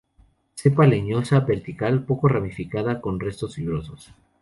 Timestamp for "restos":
3.19-3.53